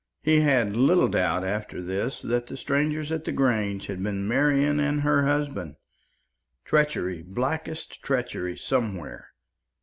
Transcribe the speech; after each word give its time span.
He 0.23 0.39
had 0.39 0.75
little 0.75 1.07
doubt 1.09 1.43
after 1.43 1.79
this 1.79 2.23
that 2.23 2.47
the 2.47 2.57
strangers 2.57 3.11
at 3.11 3.23
the 3.23 3.31
Grange 3.31 3.85
had 3.85 4.01
been 4.01 4.27
Marian 4.27 4.79
and 4.79 5.01
her 5.01 5.27
husband. 5.27 5.75
Treachery, 6.65 7.21
blackest 7.21 8.01
treachery 8.01 8.57
somewhere. 8.57 9.27